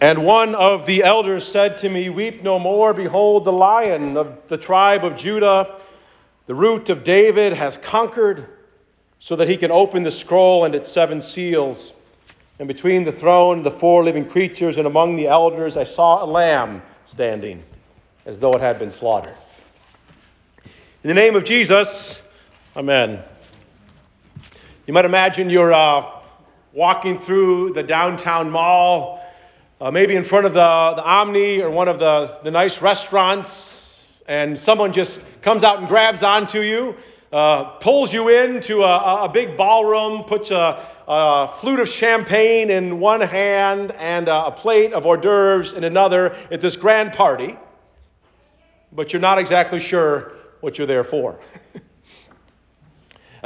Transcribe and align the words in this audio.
And 0.00 0.24
one 0.24 0.54
of 0.54 0.84
the 0.86 1.02
elders 1.02 1.46
said 1.46 1.78
to 1.78 1.88
me, 1.88 2.10
Weep 2.10 2.42
no 2.42 2.58
more. 2.58 2.92
Behold, 2.92 3.44
the 3.44 3.52
lion 3.52 4.16
of 4.16 4.36
the 4.48 4.58
tribe 4.58 5.04
of 5.04 5.16
Judah, 5.16 5.76
the 6.46 6.54
root 6.54 6.90
of 6.90 7.02
David, 7.02 7.52
has 7.54 7.78
conquered 7.78 8.46
so 9.18 9.36
that 9.36 9.48
he 9.48 9.56
can 9.56 9.70
open 9.70 10.02
the 10.02 10.10
scroll 10.10 10.64
and 10.64 10.74
its 10.74 10.90
seven 10.90 11.22
seals. 11.22 11.92
And 12.58 12.68
between 12.68 13.04
the 13.04 13.12
throne, 13.12 13.62
the 13.62 13.70
four 13.70 14.04
living 14.04 14.28
creatures, 14.28 14.76
and 14.76 14.86
among 14.86 15.16
the 15.16 15.28
elders, 15.28 15.76
I 15.76 15.84
saw 15.84 16.22
a 16.22 16.26
lamb 16.26 16.82
standing 17.06 17.62
as 18.26 18.38
though 18.38 18.52
it 18.52 18.60
had 18.60 18.78
been 18.78 18.92
slaughtered. 18.92 19.36
In 21.02 21.08
the 21.08 21.14
name 21.14 21.36
of 21.36 21.44
Jesus, 21.44 22.20
Amen. 22.76 23.22
You 24.86 24.92
might 24.92 25.06
imagine 25.06 25.48
you're 25.48 25.72
uh, 25.72 26.04
walking 26.74 27.18
through 27.18 27.72
the 27.72 27.82
downtown 27.82 28.50
mall, 28.50 29.15
uh, 29.80 29.90
maybe 29.90 30.16
in 30.16 30.24
front 30.24 30.46
of 30.46 30.54
the, 30.54 30.92
the 30.96 31.04
Omni 31.04 31.60
or 31.60 31.70
one 31.70 31.88
of 31.88 31.98
the, 31.98 32.38
the 32.42 32.50
nice 32.50 32.80
restaurants, 32.80 34.22
and 34.26 34.58
someone 34.58 34.92
just 34.92 35.20
comes 35.42 35.62
out 35.62 35.78
and 35.78 35.88
grabs 35.88 36.22
onto 36.22 36.60
you, 36.60 36.94
uh, 37.32 37.64
pulls 37.80 38.12
you 38.12 38.28
into 38.28 38.82
a, 38.82 39.24
a 39.24 39.28
big 39.28 39.56
ballroom, 39.56 40.24
puts 40.24 40.50
a, 40.50 40.88
a, 41.06 41.48
flute 41.60 41.80
of 41.80 41.88
champagne 41.88 42.70
in 42.70 42.98
one 42.98 43.20
hand 43.20 43.92
and 43.92 44.28
a, 44.28 44.46
a 44.46 44.50
plate 44.50 44.92
of 44.92 45.04
hors 45.04 45.18
d'oeuvres 45.18 45.72
in 45.74 45.84
another 45.84 46.34
at 46.50 46.60
this 46.60 46.76
grand 46.76 47.12
party, 47.12 47.56
but 48.92 49.12
you're 49.12 49.20
not 49.20 49.38
exactly 49.38 49.78
sure 49.78 50.32
what 50.60 50.78
you're 50.78 50.86
there 50.86 51.04
for. 51.04 51.38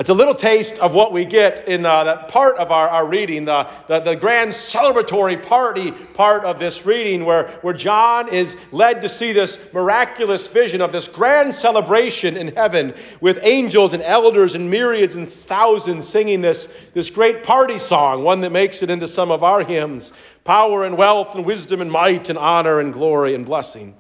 It's 0.01 0.09
a 0.09 0.15
little 0.15 0.35
taste 0.35 0.79
of 0.79 0.95
what 0.95 1.13
we 1.13 1.27
get 1.27 1.69
in 1.69 1.85
uh, 1.85 2.05
that 2.05 2.29
part 2.29 2.57
of 2.57 2.73
our, 2.73 2.89
our 2.89 3.07
reading, 3.07 3.45
the, 3.45 3.69
the, 3.87 4.01
the, 4.01 4.17
grand 4.17 4.51
celebratory 4.51 5.43
party 5.43 5.93
part 5.93 6.43
of 6.47 6.59
this 6.59 6.87
reading, 6.87 7.27
where, 7.27 7.51
where 7.61 7.75
John 7.75 8.33
is 8.33 8.57
led 8.73 9.03
to 9.03 9.11
see 9.11 9.33
this 9.33 9.59
miraculous 9.75 10.47
vision 10.47 10.81
of 10.81 10.91
this 10.91 11.07
grand 11.07 11.55
celebration 11.55 12.39
in 12.39 12.49
heaven 12.57 12.95
with 13.21 13.41
angels 13.43 13.93
and 13.93 14.03
elders 14.03 14.55
and 14.55 14.71
myriads 14.71 15.17
and 15.17 15.31
thousands 15.31 16.09
singing 16.09 16.41
this, 16.41 16.69
this 16.95 17.11
great 17.11 17.43
party 17.43 17.79
song, 17.79 18.25
one 18.25 18.41
that 18.41 18.53
makes 18.53 18.83
it 18.83 18.89
into 18.89 19.07
some 19.07 19.31
of 19.31 19.45
our 19.45 19.63
hymns 19.63 20.15
power 20.45 20.87
and 20.87 20.97
wealth 20.97 21.35
and 21.35 21.45
wisdom 21.45 21.83
and 21.83 21.93
might 21.93 22.31
and 22.31 22.39
honor 22.39 22.81
and 22.81 22.95
glory 22.95 23.35
and 23.35 23.45
blessing. 23.45 23.95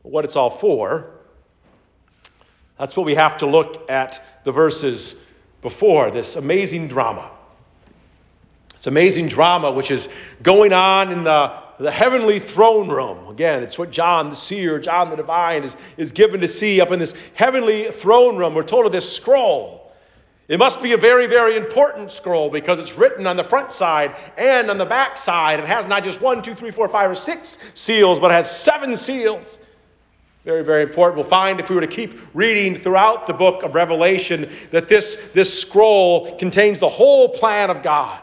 What 0.00 0.24
it's 0.24 0.34
all 0.34 0.48
for 0.48 1.13
that's 2.78 2.96
what 2.96 3.06
we 3.06 3.14
have 3.14 3.36
to 3.38 3.46
look 3.46 3.88
at 3.90 4.24
the 4.44 4.52
verses 4.52 5.14
before 5.62 6.10
this 6.10 6.36
amazing 6.36 6.88
drama. 6.88 7.30
This 8.72 8.86
amazing 8.86 9.28
drama 9.28 9.70
which 9.70 9.90
is 9.90 10.08
going 10.42 10.72
on 10.72 11.12
in 11.12 11.24
the, 11.24 11.54
the 11.78 11.90
heavenly 11.90 12.40
throne 12.40 12.88
room. 12.88 13.28
Again, 13.28 13.62
it's 13.62 13.78
what 13.78 13.90
John 13.90 14.30
the 14.30 14.36
seer, 14.36 14.78
John 14.78 15.10
the 15.10 15.16
divine, 15.16 15.64
is, 15.64 15.76
is 15.96 16.12
given 16.12 16.40
to 16.40 16.48
see 16.48 16.80
up 16.80 16.90
in 16.90 16.98
this 16.98 17.14
heavenly 17.34 17.90
throne 17.92 18.36
room. 18.36 18.54
We're 18.54 18.64
told 18.64 18.86
of 18.86 18.92
this 18.92 19.10
scroll. 19.10 19.92
It 20.46 20.58
must 20.58 20.82
be 20.82 20.92
a 20.92 20.98
very, 20.98 21.26
very 21.26 21.56
important 21.56 22.10
scroll 22.10 22.50
because 22.50 22.78
it's 22.78 22.98
written 22.98 23.26
on 23.26 23.36
the 23.36 23.44
front 23.44 23.72
side 23.72 24.14
and 24.36 24.68
on 24.68 24.76
the 24.76 24.84
back 24.84 25.16
side. 25.16 25.58
It 25.58 25.66
has 25.66 25.86
not 25.86 26.04
just 26.04 26.20
one, 26.20 26.42
two, 26.42 26.54
three, 26.54 26.70
four, 26.70 26.86
five, 26.88 27.10
or 27.10 27.14
six 27.14 27.56
seals, 27.72 28.20
but 28.20 28.30
it 28.30 28.34
has 28.34 28.54
seven 28.54 28.94
seals. 28.94 29.58
Very, 30.44 30.62
very 30.62 30.82
important. 30.82 31.16
We'll 31.16 31.28
find 31.28 31.58
if 31.58 31.70
we 31.70 31.74
were 31.74 31.80
to 31.80 31.86
keep 31.86 32.18
reading 32.34 32.78
throughout 32.78 33.26
the 33.26 33.32
book 33.32 33.62
of 33.62 33.74
Revelation 33.74 34.50
that 34.70 34.88
this, 34.88 35.16
this 35.32 35.58
scroll 35.58 36.36
contains 36.38 36.78
the 36.78 36.88
whole 36.88 37.30
plan 37.30 37.70
of 37.70 37.82
God 37.82 38.20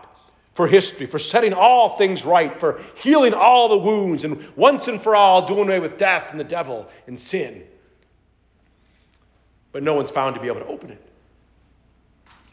for 0.54 0.68
history, 0.68 1.08
for 1.08 1.18
setting 1.18 1.54
all 1.54 1.98
things 1.98 2.24
right, 2.24 2.60
for 2.60 2.82
healing 2.96 3.34
all 3.34 3.70
the 3.70 3.78
wounds, 3.78 4.24
and 4.24 4.44
once 4.56 4.88
and 4.88 5.02
for 5.02 5.16
all 5.16 5.48
doing 5.48 5.68
away 5.68 5.80
with 5.80 5.98
death 5.98 6.30
and 6.30 6.40
the 6.40 6.44
devil 6.44 6.88
and 7.08 7.18
sin. 7.18 7.64
But 9.72 9.82
no 9.82 9.96
one's 9.96 10.12
found 10.12 10.36
to 10.36 10.42
be 10.42 10.48
able 10.48 10.60
to 10.60 10.68
open 10.68 10.92
it 10.92 11.11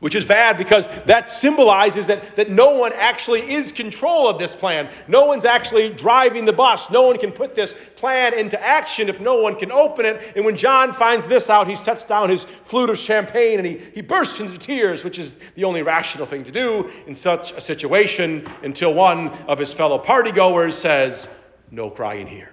which 0.01 0.15
is 0.15 0.25
bad 0.25 0.57
because 0.57 0.87
that 1.07 1.29
symbolizes 1.29 2.07
that, 2.07 2.37
that 2.37 2.51
no 2.51 2.71
one 2.71 2.93
actually 2.93 3.41
is 3.53 3.73
control 3.73 4.29
of 4.29 4.39
this 4.39 4.55
plan. 4.55 4.89
No 5.09 5.27
one's 5.27 5.45
actually 5.45 5.93
driving 5.93 6.45
the 6.45 6.53
bus. 6.53 6.89
No 6.89 7.03
one 7.03 7.19
can 7.19 7.33
put 7.33 7.57
this 7.57 7.75
plan 7.97 8.33
into 8.33 8.61
action 8.63 9.09
if 9.09 9.19
no 9.19 9.43
one 9.43 9.57
can 9.57 9.73
open 9.73 10.07
it. 10.07 10.37
And 10.37 10.45
when 10.45 10.57
John 10.57 10.93
finds 10.93 11.27
this 11.27 11.51
out, 11.51 11.67
he 11.67 11.75
sets 11.75 12.05
down 12.05 12.31
his 12.31 12.47
flute 12.67 12.91
of 12.91 12.99
champagne 12.99 13.59
and 13.59 13.67
he, 13.67 13.79
he 13.93 14.01
bursts 14.01 14.39
into 14.39 14.57
tears, 14.57 15.03
which 15.03 15.19
is 15.19 15.35
the 15.57 15.65
only 15.65 15.83
rational 15.83 16.27
thing 16.27 16.45
to 16.45 16.53
do 16.53 16.89
in 17.09 17.15
such 17.17 17.51
a 17.53 17.61
situation 17.61 18.49
until 18.63 18.95
one 18.95 19.31
of 19.49 19.59
his 19.59 19.73
fellow 19.73 19.99
partygoers 19.99 20.75
says, 20.75 21.27
No 21.73 21.91
crying 21.91 22.29
here. 22.29 22.51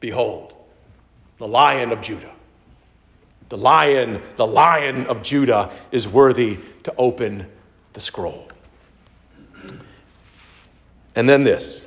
Behold, 0.00 0.54
the 1.38 1.48
lion 1.48 1.90
of 1.90 2.02
Judah 2.02 2.34
the 3.48 3.56
lion, 3.56 4.22
the 4.36 4.46
lion 4.46 5.06
of 5.06 5.22
Judah 5.22 5.72
is 5.90 6.06
worthy 6.06 6.58
to 6.84 6.94
open 6.96 7.46
the 7.94 8.00
scroll. 8.00 8.50
And 11.14 11.28
then 11.28 11.44
this 11.44 11.84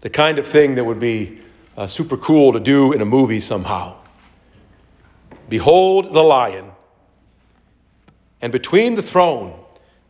the 0.00 0.10
kind 0.10 0.38
of 0.38 0.46
thing 0.46 0.76
that 0.76 0.84
would 0.84 1.00
be 1.00 1.40
uh, 1.76 1.86
super 1.86 2.16
cool 2.16 2.54
to 2.54 2.60
do 2.60 2.92
in 2.92 3.02
a 3.02 3.04
movie 3.04 3.40
somehow. 3.40 3.96
Behold 5.48 6.14
the 6.14 6.22
lion, 6.22 6.70
and 8.40 8.50
between 8.52 8.94
the 8.94 9.02
throne 9.02 9.58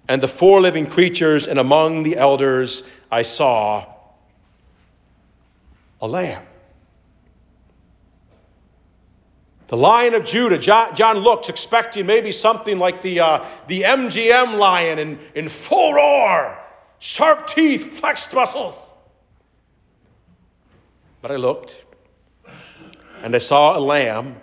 and 0.08 0.22
the 0.22 0.28
four 0.28 0.60
living 0.60 0.86
creatures 0.86 1.48
and 1.48 1.58
among 1.58 2.04
the 2.04 2.16
elders, 2.16 2.84
I 3.10 3.22
saw 3.22 3.84
a 6.00 6.06
lamb 6.06 6.42
The 9.70 9.76
Lion 9.76 10.14
of 10.14 10.24
Judah. 10.24 10.58
John, 10.58 10.96
John 10.96 11.18
looks 11.18 11.48
expecting 11.48 12.04
maybe 12.04 12.32
something 12.32 12.80
like 12.80 13.02
the, 13.02 13.20
uh, 13.20 13.48
the 13.68 13.82
MGM 13.82 14.58
lion 14.58 14.98
in, 14.98 15.20
in 15.36 15.48
full 15.48 15.94
roar, 15.94 16.58
sharp 16.98 17.46
teeth, 17.46 17.98
flexed 18.00 18.34
muscles. 18.34 18.92
But 21.22 21.30
I 21.30 21.36
looked, 21.36 21.76
and 23.22 23.32
I 23.32 23.38
saw 23.38 23.78
a 23.78 23.80
lamb 23.80 24.40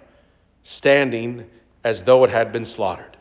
standing 0.63 1.45
as 1.83 2.03
though 2.03 2.23
it 2.23 2.29
had 2.29 2.53
been 2.53 2.63
slaughtered. 2.63 3.17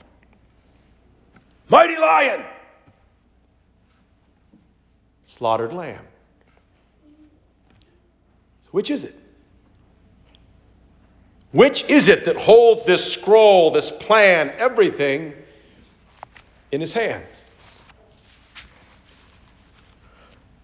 Mighty 1.68 1.96
lion! 1.96 2.44
Slaughtered 5.26 5.72
lamb. 5.72 6.06
Which 8.70 8.92
is 8.92 9.02
it? 9.02 9.25
Which 11.56 11.84
is 11.84 12.10
it 12.10 12.26
that 12.26 12.36
holds 12.36 12.84
this 12.84 13.10
scroll, 13.10 13.70
this 13.70 13.90
plan, 13.90 14.52
everything 14.58 15.32
in 16.70 16.82
his 16.82 16.92
hands? 16.92 17.30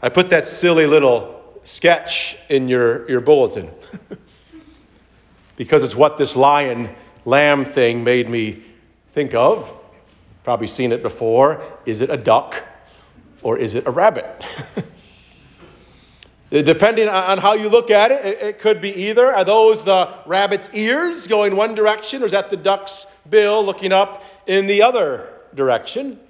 I 0.02 0.10
put 0.10 0.28
that 0.28 0.46
silly 0.46 0.86
little 0.86 1.58
sketch 1.62 2.36
in 2.50 2.68
your, 2.68 3.08
your 3.08 3.22
bulletin 3.22 3.70
because 5.56 5.82
it's 5.82 5.96
what 5.96 6.18
this 6.18 6.36
lion 6.36 6.94
lamb 7.24 7.64
thing 7.64 8.04
made 8.04 8.28
me 8.28 8.62
think 9.14 9.32
of. 9.32 9.66
Probably 10.44 10.66
seen 10.66 10.92
it 10.92 11.02
before. 11.02 11.62
Is 11.86 12.02
it 12.02 12.10
a 12.10 12.18
duck 12.18 12.62
or 13.42 13.56
is 13.56 13.74
it 13.74 13.86
a 13.86 13.90
rabbit? 13.90 14.26
Depending 16.52 17.08
on 17.08 17.38
how 17.38 17.54
you 17.54 17.70
look 17.70 17.90
at 17.90 18.12
it, 18.12 18.26
it 18.26 18.58
could 18.58 18.82
be 18.82 18.94
either 19.08 19.34
are 19.34 19.42
those 19.42 19.82
the 19.84 20.12
rabbit's 20.26 20.68
ears 20.74 21.26
going 21.26 21.56
one 21.56 21.74
direction, 21.74 22.22
or 22.22 22.26
is 22.26 22.32
that 22.32 22.50
the 22.50 22.58
duck's 22.58 23.06
bill 23.30 23.64
looking 23.64 23.90
up 23.90 24.22
in 24.46 24.66
the 24.66 24.82
other 24.82 25.30
direction? 25.54 26.20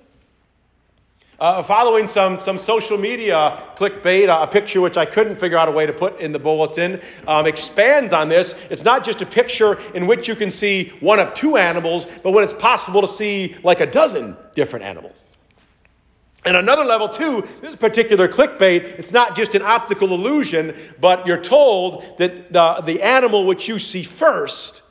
Uh, 1.40 1.60
following 1.60 2.06
some, 2.06 2.38
some 2.38 2.56
social 2.56 2.96
media 2.96 3.60
clickbait, 3.74 4.28
a 4.28 4.46
picture 4.46 4.80
which 4.80 4.96
I 4.96 5.04
couldn't 5.04 5.40
figure 5.40 5.58
out 5.58 5.66
a 5.66 5.72
way 5.72 5.86
to 5.86 5.92
put 5.92 6.20
in 6.20 6.30
the 6.30 6.38
bulletin, 6.38 7.00
um, 7.26 7.48
expands 7.48 8.12
on 8.12 8.28
this. 8.28 8.54
It's 8.70 8.84
not 8.84 9.04
just 9.04 9.22
a 9.22 9.26
picture 9.26 9.80
in 9.90 10.06
which 10.06 10.28
you 10.28 10.36
can 10.36 10.52
see 10.52 10.90
one 11.00 11.18
of 11.18 11.34
two 11.34 11.56
animals, 11.56 12.06
but 12.22 12.30
when 12.30 12.44
it's 12.44 12.52
possible 12.52 13.00
to 13.00 13.08
see 13.08 13.56
like 13.64 13.80
a 13.80 13.86
dozen 13.86 14.36
different 14.54 14.84
animals. 14.84 15.20
And 16.44 16.56
another 16.56 16.84
level, 16.84 17.08
too, 17.08 17.46
this 17.60 17.76
particular 17.76 18.26
clickbait, 18.26 18.82
it's 18.98 19.12
not 19.12 19.36
just 19.36 19.54
an 19.54 19.62
optical 19.62 20.12
illusion, 20.12 20.74
but 21.00 21.24
you're 21.26 21.40
told 21.40 22.18
that 22.18 22.52
the, 22.52 22.82
the 22.84 23.00
animal 23.00 23.46
which 23.46 23.68
you 23.68 23.78
see 23.78 24.02
first 24.02 24.82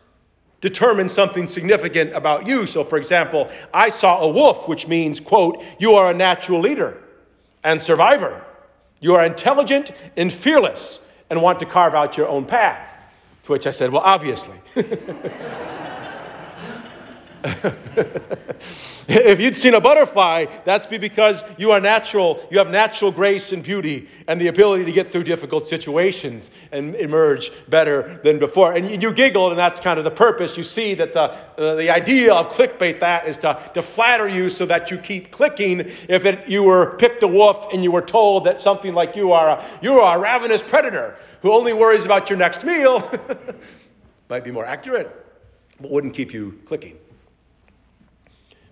determines 0.61 1.11
something 1.11 1.47
significant 1.47 2.15
about 2.15 2.47
you. 2.47 2.65
So, 2.65 2.83
for 2.85 2.97
example, 2.97 3.49
I 3.73 3.89
saw 3.89 4.21
a 4.21 4.29
wolf, 4.29 4.67
which 4.67 4.87
means, 4.87 5.19
quote, 5.19 5.61
you 5.79 5.95
are 5.95 6.11
a 6.11 6.13
natural 6.13 6.61
leader 6.61 7.03
and 7.63 7.81
survivor. 7.81 8.45
You 9.01 9.15
are 9.15 9.25
intelligent 9.25 9.91
and 10.15 10.31
fearless 10.31 10.99
and 11.29 11.41
want 11.41 11.59
to 11.59 11.65
carve 11.65 11.95
out 11.95 12.15
your 12.15 12.27
own 12.27 12.45
path. 12.45 12.87
To 13.43 13.51
which 13.51 13.65
I 13.67 13.71
said, 13.71 13.91
well, 13.91 14.03
obviously. 14.03 14.55
if 19.07 19.39
you'd 19.39 19.57
seen 19.57 19.73
a 19.73 19.81
butterfly, 19.81 20.45
that's 20.63 20.85
because 20.85 21.43
you 21.57 21.71
are 21.71 21.79
natural, 21.79 22.45
you 22.51 22.57
have 22.59 22.69
natural 22.69 23.11
grace 23.11 23.51
and 23.51 23.63
beauty 23.63 24.07
and 24.27 24.39
the 24.39 24.47
ability 24.47 24.85
to 24.85 24.91
get 24.91 25.11
through 25.11 25.23
difficult 25.23 25.67
situations 25.67 26.51
and 26.71 26.95
emerge 26.95 27.51
better 27.69 28.19
than 28.23 28.39
before. 28.39 28.73
And 28.73 29.01
you 29.01 29.11
giggled, 29.11 29.51
and 29.51 29.59
that's 29.59 29.79
kind 29.79 29.97
of 29.97 30.05
the 30.05 30.11
purpose. 30.11 30.55
You 30.55 30.63
see 30.63 30.93
that 30.95 31.13
the, 31.13 31.21
uh, 31.21 31.75
the 31.75 31.89
idea 31.89 32.33
of 32.33 32.51
clickbait 32.53 32.99
that 32.99 33.27
is 33.27 33.37
to, 33.39 33.59
to 33.73 33.81
flatter 33.81 34.27
you 34.27 34.49
so 34.49 34.65
that 34.67 34.91
you 34.91 34.97
keep 34.97 35.31
clicking. 35.31 35.79
If 36.07 36.25
it, 36.25 36.47
you 36.47 36.63
were 36.63 36.95
picked 36.97 37.23
a 37.23 37.27
wolf 37.27 37.73
and 37.73 37.83
you 37.83 37.91
were 37.91 38.01
told 38.01 38.45
that 38.45 38.59
something 38.59 38.93
like 38.93 39.15
you 39.15 39.31
are 39.31 39.49
a, 39.49 39.79
you 39.81 39.99
are 39.99 40.17
a 40.17 40.21
ravenous 40.21 40.61
predator 40.61 41.17
who 41.41 41.51
only 41.51 41.73
worries 41.73 42.05
about 42.05 42.29
your 42.29 42.37
next 42.37 42.63
meal, 42.63 43.11
might 44.29 44.43
be 44.43 44.51
more 44.51 44.65
accurate, 44.65 45.25
but 45.79 45.89
wouldn't 45.89 46.13
keep 46.13 46.33
you 46.33 46.59
clicking. 46.65 46.97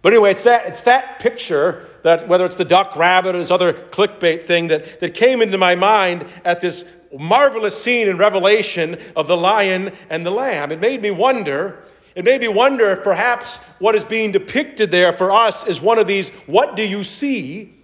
But 0.01 0.13
anyway, 0.13 0.31
it's 0.31 0.43
that, 0.43 0.67
it's 0.67 0.81
that 0.81 1.19
picture 1.19 1.87
that, 2.03 2.27
whether 2.27 2.45
it's 2.45 2.55
the 2.55 2.65
duck, 2.65 2.95
rabbit, 2.95 3.35
or 3.35 3.39
this 3.39 3.51
other 3.51 3.73
clickbait 3.73 4.47
thing, 4.47 4.67
that, 4.67 4.99
that 5.01 5.13
came 5.13 5.41
into 5.41 5.57
my 5.57 5.75
mind 5.75 6.25
at 6.45 6.61
this 6.61 6.85
marvelous 7.17 7.81
scene 7.81 8.07
in 8.07 8.17
Revelation 8.17 8.97
of 9.15 9.27
the 9.27 9.35
lion 9.35 9.91
and 10.09 10.25
the 10.25 10.31
lamb. 10.31 10.71
It 10.71 10.79
made 10.79 11.01
me 11.01 11.11
wonder. 11.11 11.83
It 12.15 12.23
made 12.23 12.41
me 12.41 12.47
wonder 12.47 12.91
if 12.91 13.03
perhaps 13.03 13.57
what 13.79 13.95
is 13.95 14.03
being 14.03 14.31
depicted 14.31 14.91
there 14.91 15.13
for 15.13 15.31
us 15.31 15.67
is 15.67 15.81
one 15.81 15.99
of 15.99 16.07
these 16.07 16.29
what 16.45 16.75
do 16.75 16.83
you 16.83 17.03
see? 17.03 17.75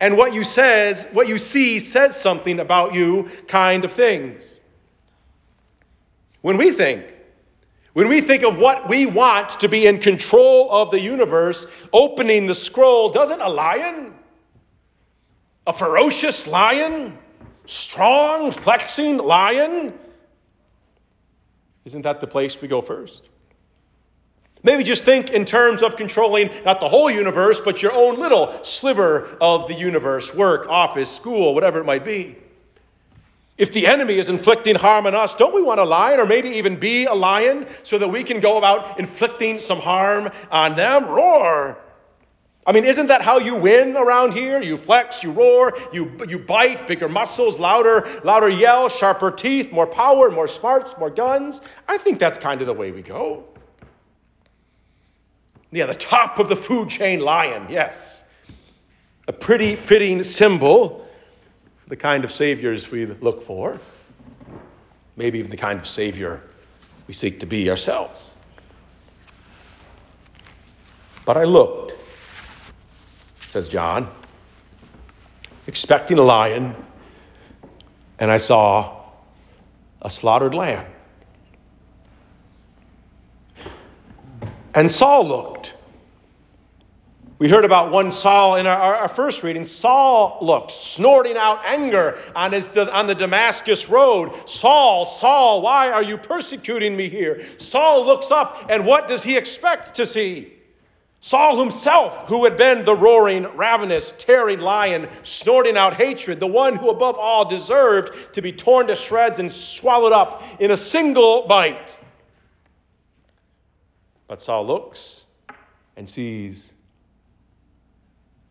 And 0.00 0.16
what 0.16 0.34
you 0.34 0.44
says, 0.44 1.06
what 1.12 1.28
you 1.28 1.38
see 1.38 1.78
says 1.78 2.16
something 2.16 2.58
about 2.58 2.94
you 2.94 3.30
kind 3.46 3.84
of 3.84 3.92
things. 3.92 4.42
When 6.40 6.56
we 6.56 6.72
think 6.72 7.13
when 7.94 8.08
we 8.08 8.20
think 8.20 8.42
of 8.42 8.58
what 8.58 8.88
we 8.88 9.06
want 9.06 9.60
to 9.60 9.68
be 9.68 9.86
in 9.86 9.98
control 9.98 10.70
of 10.70 10.90
the 10.90 11.00
universe, 11.00 11.66
opening 11.92 12.46
the 12.46 12.54
scroll, 12.54 13.08
doesn't 13.08 13.40
a 13.40 13.48
lion, 13.48 14.12
a 15.66 15.72
ferocious 15.72 16.46
lion, 16.46 17.16
strong, 17.66 18.50
flexing 18.50 19.18
lion, 19.18 19.94
isn't 21.84 22.02
that 22.02 22.20
the 22.20 22.26
place 22.26 22.60
we 22.60 22.66
go 22.66 22.82
first? 22.82 23.22
Maybe 24.64 24.82
just 24.82 25.04
think 25.04 25.30
in 25.30 25.44
terms 25.44 25.82
of 25.82 25.96
controlling 25.96 26.50
not 26.64 26.80
the 26.80 26.88
whole 26.88 27.10
universe, 27.10 27.60
but 27.60 27.82
your 27.82 27.92
own 27.92 28.18
little 28.18 28.58
sliver 28.64 29.36
of 29.40 29.68
the 29.68 29.74
universe 29.74 30.34
work, 30.34 30.66
office, 30.68 31.10
school, 31.10 31.54
whatever 31.54 31.80
it 31.80 31.84
might 31.84 32.04
be. 32.04 32.38
If 33.56 33.72
the 33.72 33.86
enemy 33.86 34.18
is 34.18 34.28
inflicting 34.28 34.74
harm 34.74 35.06
on 35.06 35.14
us, 35.14 35.34
don't 35.36 35.54
we 35.54 35.62
want 35.62 35.78
a 35.78 35.84
lion 35.84 36.18
or 36.18 36.26
maybe 36.26 36.48
even 36.50 36.78
be 36.78 37.04
a 37.04 37.14
lion 37.14 37.66
so 37.84 37.98
that 37.98 38.08
we 38.08 38.24
can 38.24 38.40
go 38.40 38.58
about 38.58 38.98
inflicting 38.98 39.60
some 39.60 39.78
harm 39.78 40.30
on 40.50 40.74
them? 40.74 41.06
Roar! 41.06 41.78
I 42.66 42.72
mean, 42.72 42.84
isn't 42.84 43.08
that 43.08 43.20
how 43.20 43.38
you 43.38 43.54
win 43.54 43.96
around 43.96 44.32
here? 44.32 44.60
You 44.62 44.76
flex, 44.76 45.22
you 45.22 45.30
roar, 45.30 45.78
you, 45.92 46.10
you 46.26 46.38
bite, 46.38 46.88
bigger 46.88 47.08
muscles, 47.08 47.58
louder, 47.58 48.08
louder 48.24 48.48
yell, 48.48 48.88
sharper 48.88 49.30
teeth, 49.30 49.70
more 49.70 49.86
power, 49.86 50.30
more 50.30 50.48
smarts, 50.48 50.94
more 50.98 51.10
guns. 51.10 51.60
I 51.86 51.98
think 51.98 52.18
that's 52.18 52.38
kind 52.38 52.60
of 52.62 52.66
the 52.66 52.72
way 52.72 52.90
we 52.90 53.02
go. 53.02 53.44
Yeah, 55.70 55.86
the 55.86 55.94
top 55.94 56.38
of 56.38 56.48
the 56.48 56.56
food 56.56 56.88
chain 56.88 57.20
lion, 57.20 57.66
yes. 57.68 58.24
A 59.28 59.32
pretty 59.32 59.76
fitting 59.76 60.22
symbol 60.22 61.03
the 61.88 61.96
kind 61.96 62.24
of 62.24 62.32
saviors 62.32 62.90
we 62.90 63.06
look 63.06 63.46
for, 63.46 63.78
maybe 65.16 65.38
even 65.38 65.50
the 65.50 65.56
kind 65.56 65.78
of 65.78 65.86
savior 65.86 66.40
we 67.06 67.14
seek 67.14 67.40
to 67.40 67.46
be 67.46 67.68
ourselves. 67.68 68.32
But 71.24 71.36
I 71.36 71.44
looked, 71.44 71.94
says 73.40 73.68
John, 73.68 74.10
expecting 75.66 76.18
a 76.18 76.22
lion, 76.22 76.74
and 78.18 78.30
I 78.30 78.38
saw 78.38 79.02
a 80.02 80.10
slaughtered 80.10 80.54
lamb. 80.54 80.86
And 84.74 84.90
Saul 84.90 85.28
looked, 85.28 85.73
we 87.38 87.48
heard 87.48 87.64
about 87.64 87.90
one 87.90 88.12
Saul 88.12 88.56
in 88.56 88.66
our, 88.66 88.94
our, 88.94 89.08
first 89.08 89.42
reading. 89.42 89.66
Saul 89.66 90.38
looked, 90.40 90.70
snorting 90.70 91.36
out 91.36 91.60
anger 91.64 92.18
on, 92.36 92.52
his, 92.52 92.66
on 92.68 93.08
the 93.08 93.14
Damascus 93.14 93.88
road. 93.88 94.48
Saul, 94.48 95.04
Saul, 95.04 95.60
why 95.60 95.90
are 95.90 96.02
you 96.02 96.16
persecuting 96.16 96.96
me 96.96 97.08
here? 97.08 97.44
Saul 97.58 98.06
looks 98.06 98.30
up, 98.30 98.66
and 98.68 98.86
what 98.86 99.08
does 99.08 99.22
he 99.24 99.36
expect 99.36 99.96
to 99.96 100.06
see? 100.06 100.52
Saul 101.20 101.58
himself, 101.58 102.28
who 102.28 102.44
had 102.44 102.56
been 102.56 102.84
the 102.84 102.94
roaring, 102.94 103.44
ravenous, 103.56 104.12
tearing 104.18 104.60
lion, 104.60 105.08
snorting 105.24 105.76
out 105.76 105.94
hatred, 105.94 106.38
the 106.38 106.46
one 106.46 106.76
who 106.76 106.90
above 106.90 107.16
all 107.16 107.46
deserved 107.46 108.34
to 108.34 108.42
be 108.42 108.52
torn 108.52 108.86
to 108.86 108.94
shreds 108.94 109.40
and 109.40 109.50
swallowed 109.50 110.12
up 110.12 110.42
in 110.60 110.70
a 110.70 110.76
single 110.76 111.48
bite. 111.48 111.88
But 114.28 114.40
Saul 114.40 114.66
looks 114.66 115.22
and 115.96 116.08
sees 116.08 116.70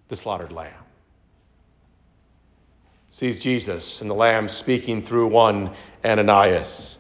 the 0.10 0.16
slaughtered 0.16 0.52
lamb. 0.52 0.74
Sees 3.12 3.40
Jesus 3.40 4.02
and 4.02 4.10
the 4.10 4.16
lamb 4.16 4.50
speaking 4.50 5.04
through 5.04 5.28
one 5.28 5.72
Ananias. 6.04 6.98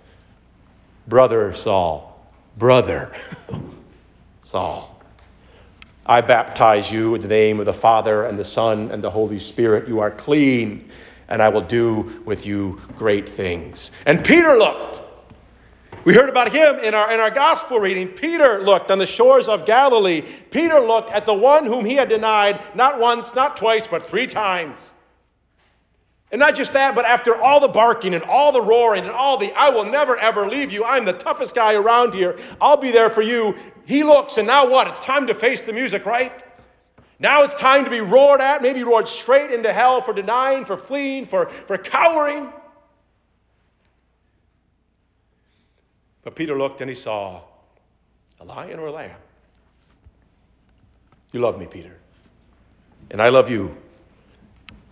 Brother 1.07 1.55
Saul, 1.55 2.31
brother 2.57 3.11
Saul, 4.43 5.01
I 6.05 6.21
baptize 6.21 6.91
you 6.91 7.15
in 7.15 7.21
the 7.21 7.27
name 7.27 7.59
of 7.59 7.65
the 7.65 7.73
Father 7.73 8.25
and 8.25 8.37
the 8.37 8.43
Son 8.43 8.91
and 8.91 9.03
the 9.03 9.09
Holy 9.09 9.39
Spirit. 9.39 9.87
You 9.87 9.99
are 9.99 10.11
clean, 10.11 10.91
and 11.29 11.41
I 11.41 11.49
will 11.49 11.61
do 11.61 12.21
with 12.25 12.45
you 12.45 12.81
great 12.97 13.27
things. 13.27 13.91
And 14.05 14.23
Peter 14.23 14.57
looked 14.57 15.01
we 16.05 16.13
heard 16.13 16.29
about 16.29 16.51
him 16.51 16.79
in 16.79 16.93
our, 16.93 17.11
in 17.11 17.19
our 17.19 17.31
gospel 17.31 17.79
reading. 17.79 18.07
Peter 18.07 18.61
looked 18.63 18.91
on 18.91 18.99
the 18.99 19.05
shores 19.05 19.47
of 19.47 19.65
Galilee. 19.65 20.21
Peter 20.51 20.79
looked 20.79 21.11
at 21.11 21.25
the 21.25 21.33
one 21.33 21.65
whom 21.65 21.85
he 21.85 21.95
had 21.95 22.09
denied 22.09 22.61
not 22.75 22.99
once, 22.99 23.33
not 23.33 23.55
twice, 23.55 23.87
but 23.87 24.07
three 24.09 24.27
times. 24.27 24.91
And 26.31 26.39
not 26.39 26.55
just 26.55 26.73
that, 26.73 26.95
but 26.95 27.05
after 27.05 27.39
all 27.39 27.59
the 27.59 27.67
barking 27.67 28.15
and 28.15 28.23
all 28.23 28.51
the 28.51 28.61
roaring 28.61 29.03
and 29.03 29.11
all 29.11 29.37
the, 29.37 29.53
I 29.53 29.69
will 29.69 29.85
never 29.85 30.17
ever 30.17 30.47
leave 30.47 30.71
you. 30.71 30.83
I'm 30.83 31.05
the 31.05 31.13
toughest 31.13 31.53
guy 31.53 31.75
around 31.75 32.13
here. 32.13 32.39
I'll 32.59 32.75
be 32.75 32.89
there 32.89 33.11
for 33.11 33.21
you. 33.21 33.55
He 33.85 34.03
looks, 34.03 34.37
and 34.37 34.47
now 34.47 34.67
what? 34.67 34.87
It's 34.87 34.99
time 34.99 35.27
to 35.27 35.35
face 35.35 35.61
the 35.61 35.73
music, 35.73 36.05
right? 36.07 36.43
Now 37.19 37.43
it's 37.43 37.55
time 37.55 37.83
to 37.83 37.89
be 37.89 38.01
roared 38.01 38.41
at, 38.41 38.61
maybe 38.61 38.83
roared 38.83 39.07
straight 39.07 39.51
into 39.51 39.71
hell 39.71 40.01
for 40.01 40.13
denying, 40.13 40.65
for 40.65 40.75
fleeing, 40.75 41.25
for, 41.27 41.51
for 41.67 41.77
cowering. 41.77 42.49
But 46.23 46.35
Peter 46.35 46.57
looked 46.57 46.81
and 46.81 46.89
he 46.89 46.95
saw 46.95 47.41
a 48.39 48.45
lion 48.45 48.79
or 48.79 48.87
a 48.87 48.91
lamb. 48.91 49.17
You 51.31 51.39
love 51.39 51.59
me, 51.59 51.65
Peter. 51.65 51.97
And 53.11 53.21
I 53.21 53.29
love 53.29 53.49
you. 53.49 53.75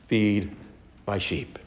Feed 0.08 0.56
my 1.08 1.18
sheep. 1.18 1.58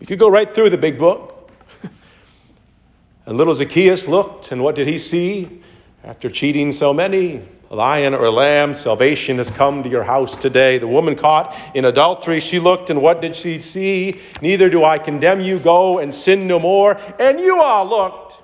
We 0.00 0.06
could 0.06 0.18
go 0.18 0.28
right 0.28 0.52
through 0.54 0.70
the 0.70 0.78
big 0.78 0.98
book. 0.98 1.50
and 3.26 3.36
little 3.36 3.54
Zacchaeus 3.54 4.06
looked, 4.06 4.52
and 4.52 4.62
what 4.62 4.74
did 4.74 4.86
he 4.86 4.98
see? 4.98 5.62
After 6.04 6.28
cheating 6.28 6.72
so 6.72 6.92
many, 6.92 7.42
lion 7.70 8.14
or 8.14 8.30
lamb, 8.30 8.74
salvation 8.74 9.38
has 9.38 9.50
come 9.50 9.82
to 9.82 9.88
your 9.88 10.04
house 10.04 10.36
today. 10.36 10.78
The 10.78 10.86
woman 10.86 11.16
caught 11.16 11.56
in 11.74 11.84
adultery, 11.84 12.40
she 12.40 12.60
looked, 12.60 12.90
and 12.90 13.02
what 13.02 13.20
did 13.20 13.34
she 13.34 13.60
see? 13.60 14.20
Neither 14.40 14.68
do 14.70 14.84
I 14.84 14.98
condemn 14.98 15.40
you. 15.40 15.58
Go 15.58 15.98
and 15.98 16.14
sin 16.14 16.46
no 16.46 16.58
more. 16.58 16.98
And 17.18 17.40
you 17.40 17.60
all 17.60 17.86
looked. 17.86 18.34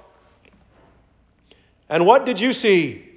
And 1.88 2.06
what 2.06 2.26
did 2.26 2.40
you 2.40 2.52
see? 2.52 3.11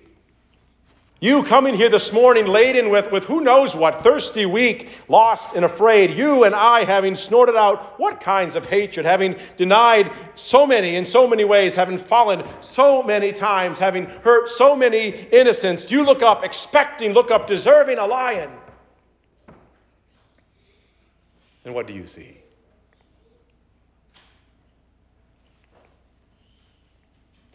You 1.22 1.43
coming 1.43 1.75
here 1.75 1.88
this 1.88 2.12
morning 2.12 2.45
laden 2.45 2.89
with, 2.89 3.10
with 3.10 3.24
who 3.24 3.39
knows 3.39 3.74
what, 3.74 4.03
thirsty, 4.03 4.45
weak, 4.45 4.89
lost, 5.07 5.55
and 5.55 5.63
afraid. 5.63 6.12
You 6.12 6.43
and 6.43 6.53
I 6.53 6.84
having 6.84 7.15
snorted 7.15 7.55
out 7.55 7.98
what 7.98 8.19
kinds 8.19 8.57
of 8.57 8.65
hatred, 8.65 9.05
having 9.05 9.38
denied 9.55 10.12
so 10.36 10.67
many 10.67 10.98
in 10.98 11.05
so 11.05 11.25
many 11.25 11.45
ways, 11.45 11.74
having 11.74 11.98
fallen 11.98 12.43
so 12.60 13.01
many 13.01 13.31
times, 13.31 13.79
having 13.79 14.05
hurt 14.24 14.50
so 14.50 14.75
many 14.75 15.07
innocents. 15.31 15.89
You 15.89 16.05
look 16.05 16.22
up 16.22 16.43
expecting, 16.43 17.13
look 17.13 17.31
up 17.31 17.48
deserving 17.48 17.98
a 17.98 18.05
lion. 18.05 18.51
And 21.63 21.74
what 21.74 21.88
do 21.88 21.93
you 21.93 22.07
see? 22.07 22.38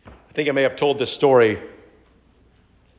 I 0.07 0.33
think 0.33 0.49
I 0.49 0.53
may 0.53 0.63
have 0.63 0.77
told 0.77 0.99
this 0.99 1.13
story 1.13 1.61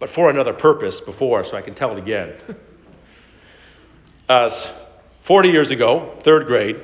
but 0.02 0.10
for 0.10 0.32
another 0.32 0.52
purpose 0.52 1.00
before, 1.00 1.44
so 1.44 1.56
I 1.56 1.62
can 1.62 1.76
tell 1.76 1.92
it 1.92 2.00
again. 2.00 2.34
As 4.30 4.74
40 5.20 5.50
years 5.50 5.70
ago, 5.70 6.18
third 6.22 6.48
grade, 6.48 6.80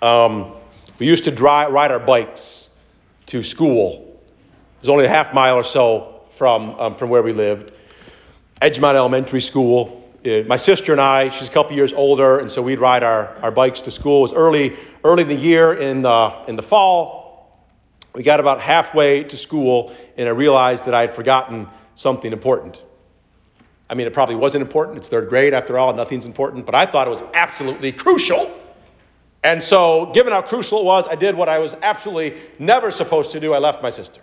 um, 0.00 0.52
we 1.00 1.06
used 1.06 1.24
to 1.24 1.32
ride 1.32 1.90
our 1.90 1.98
bikes 1.98 2.68
to 3.26 3.42
school. 3.42 4.22
It 4.76 4.82
was 4.82 4.90
only 4.90 5.06
a 5.06 5.08
half 5.08 5.34
mile 5.34 5.56
or 5.56 5.64
so 5.64 6.20
from, 6.36 6.78
um, 6.78 6.94
from 6.94 7.10
where 7.10 7.22
we 7.22 7.32
lived. 7.32 7.72
Edgemont 8.60 8.94
Elementary 8.94 9.40
School. 9.40 10.08
Uh, 10.24 10.42
my 10.46 10.56
sister 10.56 10.92
and 10.92 11.00
I, 11.00 11.30
she's 11.30 11.48
a 11.48 11.52
couple 11.52 11.74
years 11.74 11.92
older, 11.92 12.38
and 12.38 12.48
so 12.48 12.62
we'd 12.62 12.78
ride 12.78 13.02
our, 13.02 13.34
our 13.42 13.50
bikes 13.50 13.80
to 13.80 13.90
school. 13.90 14.18
It 14.18 14.22
was 14.30 14.32
early, 14.34 14.76
early 15.02 15.22
in 15.22 15.28
the 15.28 15.34
year 15.34 15.74
in 15.74 16.02
the, 16.02 16.44
in 16.46 16.54
the 16.54 16.62
fall. 16.62 17.21
We 18.14 18.22
got 18.22 18.40
about 18.40 18.60
halfway 18.60 19.24
to 19.24 19.36
school, 19.36 19.94
and 20.16 20.28
I 20.28 20.32
realized 20.32 20.84
that 20.84 20.94
I 20.94 21.02
had 21.02 21.14
forgotten 21.14 21.68
something 21.94 22.32
important. 22.32 22.80
I 23.88 23.94
mean, 23.94 24.06
it 24.06 24.12
probably 24.12 24.36
wasn't 24.36 24.62
important. 24.62 24.98
It's 24.98 25.08
third 25.08 25.28
grade, 25.28 25.54
after 25.54 25.78
all, 25.78 25.92
nothing's 25.94 26.26
important, 26.26 26.66
but 26.66 26.74
I 26.74 26.86
thought 26.86 27.06
it 27.06 27.10
was 27.10 27.22
absolutely 27.34 27.92
crucial. 27.92 28.50
And 29.44 29.62
so, 29.62 30.10
given 30.14 30.32
how 30.32 30.42
crucial 30.42 30.80
it 30.80 30.84
was, 30.84 31.06
I 31.08 31.14
did 31.14 31.34
what 31.34 31.48
I 31.48 31.58
was 31.58 31.74
absolutely 31.82 32.40
never 32.58 32.90
supposed 32.90 33.32
to 33.32 33.40
do. 33.40 33.54
I 33.54 33.58
left 33.58 33.82
my 33.82 33.90
sister. 33.90 34.20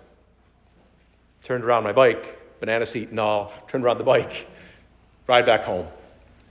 Turned 1.44 1.64
around 1.64 1.84
my 1.84 1.92
bike, 1.92 2.40
banana 2.60 2.86
seat 2.86 3.10
and 3.10 3.20
all, 3.20 3.54
turned 3.68 3.84
around 3.84 3.98
the 3.98 4.04
bike, 4.04 4.48
ride 5.28 5.46
back 5.46 5.64
home. 5.64 5.88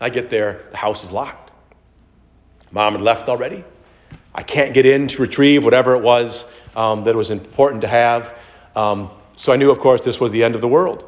I 0.00 0.10
get 0.10 0.30
there, 0.30 0.66
the 0.70 0.76
house 0.76 1.02
is 1.02 1.10
locked. 1.10 1.50
Mom 2.70 2.92
had 2.92 3.02
left 3.02 3.28
already. 3.28 3.64
I 4.34 4.42
can't 4.42 4.74
get 4.74 4.86
in 4.86 5.08
to 5.08 5.22
retrieve 5.22 5.64
whatever 5.64 5.94
it 5.94 6.02
was 6.02 6.44
um, 6.76 7.04
that 7.04 7.14
was 7.14 7.30
important 7.30 7.82
to 7.82 7.88
have. 7.88 8.34
Um, 8.76 9.10
so 9.36 9.52
I 9.52 9.56
knew, 9.56 9.70
of 9.70 9.78
course, 9.78 10.00
this 10.00 10.18
was 10.18 10.32
the 10.32 10.42
end 10.44 10.54
of 10.54 10.60
the 10.60 10.68
world. 10.68 11.04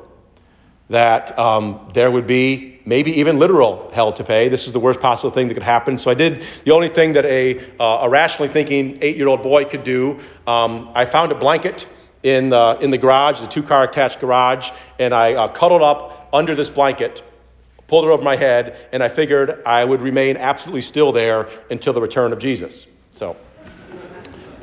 That 0.88 1.38
um, 1.38 1.90
there 1.94 2.10
would 2.10 2.26
be 2.26 2.80
maybe 2.84 3.12
even 3.12 3.38
literal 3.38 3.90
hell 3.92 4.12
to 4.12 4.24
pay. 4.24 4.48
This 4.48 4.66
is 4.66 4.72
the 4.72 4.80
worst 4.80 5.00
possible 5.00 5.30
thing 5.30 5.48
that 5.48 5.54
could 5.54 5.62
happen. 5.62 5.98
So 5.98 6.10
I 6.10 6.14
did 6.14 6.44
the 6.64 6.72
only 6.72 6.88
thing 6.88 7.12
that 7.12 7.24
a, 7.24 7.60
uh, 7.78 8.00
a 8.02 8.08
rationally 8.08 8.52
thinking 8.52 8.98
eight 9.00 9.16
year 9.16 9.28
old 9.28 9.42
boy 9.42 9.64
could 9.64 9.84
do. 9.84 10.18
Um, 10.46 10.90
I 10.94 11.04
found 11.04 11.30
a 11.30 11.36
blanket 11.36 11.86
in 12.22 12.50
the, 12.50 12.78
in 12.80 12.90
the 12.90 12.98
garage, 12.98 13.40
the 13.40 13.46
two 13.46 13.62
car 13.62 13.84
attached 13.84 14.20
garage, 14.20 14.70
and 14.98 15.14
I 15.14 15.34
uh, 15.34 15.48
cuddled 15.48 15.82
up 15.82 16.28
under 16.32 16.54
this 16.54 16.68
blanket, 16.68 17.22
pulled 17.86 18.04
it 18.04 18.08
over 18.08 18.22
my 18.22 18.36
head, 18.36 18.88
and 18.92 19.02
I 19.02 19.08
figured 19.08 19.62
I 19.64 19.84
would 19.84 20.00
remain 20.00 20.36
absolutely 20.36 20.82
still 20.82 21.12
there 21.12 21.48
until 21.70 21.92
the 21.92 22.00
return 22.00 22.32
of 22.32 22.38
Jesus. 22.38 22.86
So, 23.12 23.36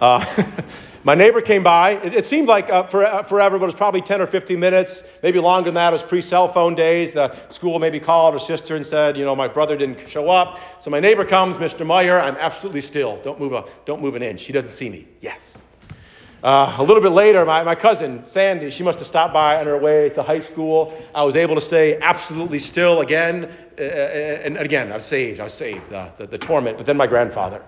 uh, 0.02 0.26
my 1.08 1.16
neighbor 1.16 1.40
came 1.40 1.64
by. 1.64 1.92
It, 1.92 2.14
it 2.14 2.26
seemed 2.26 2.50
like 2.50 2.70
uh, 2.70 2.84
for, 2.84 3.06
uh, 3.06 3.24
forever, 3.24 3.58
but 3.58 3.64
it 3.64 3.68
was 3.68 3.76
probably 3.76 4.02
10 4.02 4.20
or 4.20 4.28
15 4.28 4.60
minutes, 4.60 5.04
maybe 5.24 5.40
longer 5.40 5.70
than 5.70 5.76
that. 5.76 5.94
It 5.94 5.94
was 5.94 6.04
pre 6.04 6.22
cell 6.22 6.52
phone 6.52 6.76
days. 6.76 7.14
The 7.14 7.34
school 7.48 7.80
maybe 7.80 7.98
called 7.98 8.34
her 8.34 8.40
sister 8.40 8.76
and 8.76 8.86
said, 8.86 9.16
you 9.16 9.24
know, 9.24 9.34
my 9.34 9.48
brother 9.48 9.78
didn't 9.78 10.10
show 10.10 10.30
up. 10.30 10.60
So 10.82 10.90
my 10.90 11.00
neighbor 11.00 11.24
comes, 11.24 11.56
Mr. 11.56 11.86
Meyer, 11.86 12.20
I'm 12.20 12.36
absolutely 12.36 12.82
still. 12.82 13.16
Don't 13.22 13.40
move, 13.40 13.54
a, 13.54 13.64
don't 13.86 14.02
move 14.02 14.16
an 14.16 14.22
inch. 14.22 14.44
He 14.44 14.52
doesn't 14.52 14.72
see 14.72 14.90
me. 14.90 15.08
Yes. 15.22 15.58
Uh, 16.44 16.76
a 16.78 16.84
little 16.84 17.02
bit 17.02 17.14
later, 17.14 17.46
my, 17.46 17.64
my 17.64 17.74
cousin, 17.74 18.26
Sandy, 18.26 18.70
she 18.70 18.84
must 18.84 19.00
have 19.00 19.08
stopped 19.08 19.34
by 19.34 19.62
on 19.62 19.66
her 19.66 19.78
way 19.78 20.10
to 20.10 20.22
high 20.22 20.42
school. 20.42 20.94
I 21.16 21.24
was 21.24 21.38
able 21.38 21.56
to 21.56 21.62
stay 21.62 21.98
absolutely 22.02 22.60
still 22.60 23.00
again. 23.00 23.46
Uh, 23.80 23.82
uh 23.82 24.44
and 24.44 24.58
again, 24.58 24.92
I 24.92 24.96
was 24.96 25.06
saved. 25.06 25.40
I 25.40 25.46
was 25.46 25.54
saved, 25.54 25.90
the, 25.90 26.12
the, 26.18 26.28
the, 26.28 26.38
torment. 26.38 26.76
But 26.76 26.86
then 26.86 26.98
my 26.98 27.08
grandfather, 27.08 27.64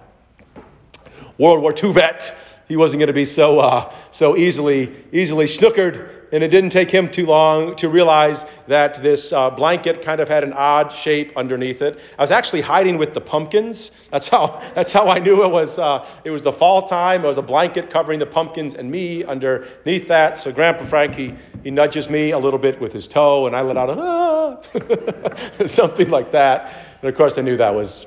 World 1.38 1.62
War 1.62 1.74
II 1.74 1.94
vet, 1.94 2.36
he 2.70 2.78
wasn't 2.78 3.00
going 3.00 3.08
to 3.08 3.14
be 3.14 3.26
so, 3.26 3.60
uh, 3.60 3.94
so 4.12 4.38
easily, 4.38 4.96
easily 5.12 5.46
snookered 5.46 6.20
and 6.32 6.44
it 6.44 6.50
didn't 6.50 6.70
take 6.70 6.92
him 6.92 7.10
too 7.10 7.26
long 7.26 7.76
to 7.78 7.90
realize 7.90 8.46
that 8.68 9.02
this 9.02 9.34
uh, 9.34 9.50
blanket 9.50 10.02
kind 10.02 10.22
of 10.22 10.28
had 10.28 10.44
an 10.44 10.54
odd 10.54 10.94
shape 10.94 11.36
underneath 11.36 11.82
it. 11.82 12.00
I 12.18 12.22
was 12.22 12.32
actually 12.32 12.62
hiding 12.62 12.98
with 12.98 13.14
the 13.14 13.22
pumpkins. 13.22 13.92
That's 14.12 14.28
how, 14.28 14.62
that's 14.76 14.92
how 14.92 15.08
I 15.08 15.20
knew 15.20 15.44
it 15.44 15.50
was, 15.50 15.80
uh, 15.80 16.08
it 16.24 16.30
was 16.30 16.44
the 16.44 16.52
fall 16.52 16.88
time. 16.88 17.24
It 17.26 17.28
was 17.28 17.38
a 17.38 17.44
blanket 17.44 17.90
covering 17.90 18.20
the 18.20 18.26
pumpkins 18.26 18.76
and 18.76 18.92
me 18.92 19.24
underneath 19.24 20.08
that. 20.08 20.38
So 20.38 20.52
Grandpa 20.52 20.86
Frank, 20.86 21.16
he, 21.16 21.34
he 21.64 21.72
nudges 21.72 22.10
me 22.10 22.32
a 22.32 22.40
little 22.40 22.60
bit 22.60 22.80
with 22.80 22.94
his 22.94 23.08
toe, 23.08 23.48
and 23.48 23.56
I 23.56 23.62
let 23.62 23.78
out 23.78 23.90
a, 23.90 23.96
ah, 24.00 25.68
something 25.68 26.10
like 26.10 26.32
that. 26.32 26.74
And 27.02 27.10
of 27.10 27.16
course, 27.16 27.38
I 27.38 27.42
knew 27.42 27.58
that 27.58 27.74
was, 27.74 28.06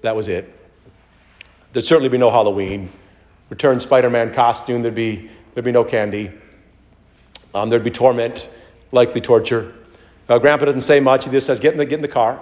that 0.00 0.16
was 0.16 0.28
it. 0.28 0.58
There'd 1.72 1.84
certainly 1.84 2.08
be 2.08 2.18
no 2.18 2.30
Halloween. 2.30 2.90
Return 3.52 3.80
Spider 3.80 4.08
Man 4.08 4.32
costume, 4.32 4.80
there'd 4.80 4.94
be, 4.94 5.28
there'd 5.52 5.66
be 5.66 5.72
no 5.72 5.84
candy. 5.84 6.32
Um, 7.54 7.68
there'd 7.68 7.84
be 7.84 7.90
torment, 7.90 8.48
likely 8.92 9.20
torture. 9.20 9.74
Uh, 10.26 10.38
Grandpa 10.38 10.64
doesn't 10.64 10.80
say 10.80 11.00
much. 11.00 11.26
He 11.26 11.30
just 11.30 11.48
says, 11.48 11.60
get 11.60 11.72
in, 11.72 11.78
the, 11.78 11.84
get 11.84 11.96
in 11.96 12.00
the 12.00 12.08
car. 12.08 12.40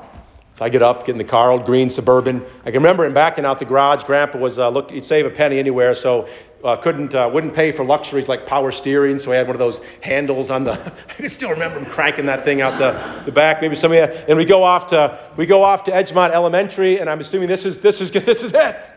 So 0.56 0.64
I 0.64 0.68
get 0.68 0.84
up, 0.84 1.06
get 1.06 1.10
in 1.10 1.18
the 1.18 1.24
car, 1.24 1.50
old 1.50 1.66
green 1.66 1.90
Suburban. 1.90 2.44
I 2.60 2.66
can 2.66 2.74
remember 2.74 3.04
him 3.04 3.12
backing 3.12 3.44
out 3.44 3.58
the 3.58 3.64
garage. 3.64 4.04
Grandpa 4.04 4.38
was, 4.38 4.60
uh, 4.60 4.68
look, 4.68 4.92
he'd 4.92 5.04
save 5.04 5.26
a 5.26 5.30
penny 5.30 5.58
anywhere, 5.58 5.96
so 5.96 6.28
uh, 6.62 6.76
couldn't, 6.76 7.12
uh, 7.12 7.28
wouldn't 7.34 7.54
pay 7.54 7.72
for 7.72 7.84
luxuries 7.84 8.28
like 8.28 8.46
power 8.46 8.70
steering, 8.70 9.18
so 9.18 9.32
he 9.32 9.36
had 9.36 9.48
one 9.48 9.56
of 9.56 9.58
those 9.58 9.80
handles 10.02 10.48
on 10.48 10.62
the, 10.62 10.74
I 11.08 11.12
can 11.14 11.28
still 11.28 11.50
remember 11.50 11.80
him 11.80 11.86
cranking 11.86 12.26
that 12.26 12.44
thing 12.44 12.60
out 12.60 12.78
the, 12.78 13.24
the 13.24 13.32
back. 13.32 13.60
Maybe 13.60 13.74
some 13.74 13.90
of 13.90 13.96
you, 13.96 14.04
and 14.04 14.38
we 14.38 14.44
go 14.44 14.62
off 14.62 14.86
to, 14.90 15.18
we 15.36 15.44
go 15.44 15.64
off 15.64 15.82
to 15.84 15.90
Edgemont 15.90 16.30
Elementary, 16.30 17.00
and 17.00 17.10
I'm 17.10 17.18
assuming 17.18 17.48
this 17.48 17.64
is, 17.64 17.80
this 17.80 18.00
is, 18.00 18.12
this 18.12 18.44
is 18.44 18.52
it. 18.54 18.88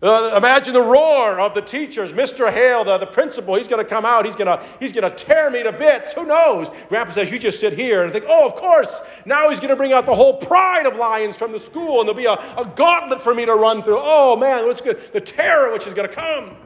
Uh, 0.00 0.34
imagine 0.36 0.72
the 0.72 0.82
roar 0.82 1.40
of 1.40 1.54
the 1.54 1.60
teachers. 1.60 2.12
Mr. 2.12 2.52
Hale, 2.52 2.84
the, 2.84 2.98
the 2.98 3.06
principal, 3.06 3.56
he's 3.56 3.66
going 3.66 3.82
to 3.82 3.88
come 3.88 4.04
out. 4.04 4.24
He's 4.24 4.36
going 4.36 4.46
to 4.46 4.64
he's 4.78 4.92
going 4.92 5.10
to 5.10 5.24
tear 5.24 5.50
me 5.50 5.64
to 5.64 5.72
bits. 5.72 6.12
Who 6.12 6.24
knows? 6.24 6.70
Grandpa 6.88 7.12
says, 7.12 7.32
You 7.32 7.38
just 7.38 7.58
sit 7.58 7.72
here 7.72 8.04
and 8.04 8.12
think, 8.12 8.24
Oh, 8.28 8.46
of 8.46 8.54
course. 8.54 9.02
Now 9.26 9.50
he's 9.50 9.58
going 9.58 9.70
to 9.70 9.76
bring 9.76 9.92
out 9.92 10.06
the 10.06 10.14
whole 10.14 10.36
pride 10.36 10.86
of 10.86 10.96
lions 10.96 11.34
from 11.34 11.50
the 11.50 11.58
school, 11.58 12.00
and 12.00 12.08
there'll 12.08 12.16
be 12.16 12.26
a, 12.26 12.32
a 12.32 12.72
gauntlet 12.76 13.20
for 13.20 13.34
me 13.34 13.44
to 13.44 13.54
run 13.54 13.82
through. 13.82 13.98
Oh, 13.98 14.36
man, 14.36 14.66
what's 14.66 14.80
good? 14.80 15.12
The 15.12 15.20
terror 15.20 15.72
which 15.72 15.88
is 15.88 15.94
going 15.94 16.08
to 16.08 16.14
come. 16.14 16.56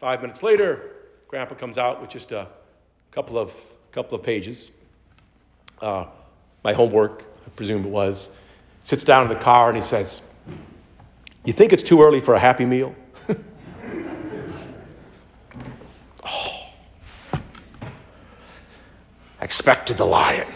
Five 0.00 0.20
minutes 0.20 0.42
later, 0.42 0.90
Grandpa 1.28 1.54
comes 1.54 1.78
out 1.78 1.98
with 1.98 2.10
just 2.10 2.32
a 2.32 2.46
couple 3.10 3.38
of, 3.38 3.50
couple 3.90 4.18
of 4.18 4.22
pages. 4.22 4.70
Uh, 5.80 6.04
my 6.62 6.74
homework, 6.74 7.24
I 7.46 7.50
presume 7.56 7.86
it 7.86 7.90
was. 7.90 8.28
Sits 8.84 9.02
down 9.02 9.22
in 9.22 9.30
the 9.30 9.42
car 9.42 9.68
and 9.68 9.76
he 9.76 9.82
says, 9.82 10.20
you 11.44 11.52
think 11.52 11.72
it's 11.72 11.82
too 11.82 12.02
early 12.02 12.20
for 12.20 12.34
a 12.34 12.38
happy 12.38 12.64
meal? 12.64 12.94
oh. 16.24 16.70
I 19.40 19.44
expected 19.44 19.98
the 19.98 20.06
lion. 20.06 20.48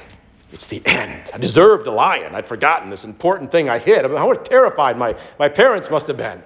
It's 0.50 0.66
the 0.66 0.82
end. 0.86 1.30
I 1.34 1.38
deserved 1.38 1.84
the 1.84 1.90
lion. 1.90 2.34
I'd 2.34 2.48
forgotten 2.48 2.88
this 2.88 3.04
important 3.04 3.52
thing 3.52 3.68
I 3.68 3.78
hid. 3.78 4.04
I 4.04 4.08
mean, 4.08 4.16
how 4.16 4.32
terrified 4.32 4.96
my, 4.96 5.14
my 5.38 5.48
parents 5.48 5.90
must 5.90 6.06
have 6.06 6.16
been. 6.16 6.42